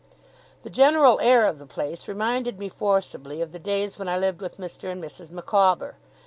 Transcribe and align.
The 0.63 0.71
general 0.71 1.19
air 1.21 1.45
of 1.45 1.59
the 1.59 1.67
place 1.67 2.07
reminded 2.07 2.57
me 2.57 2.69
forcibly 2.69 3.39
of 3.39 3.51
the 3.51 3.59
days 3.59 3.99
when 3.99 4.09
I 4.09 4.17
lived 4.17 4.41
with 4.41 4.57
Mr. 4.57 4.91
and 4.91 4.99
Mrs. 4.99 5.29
Micawber. 5.29 5.95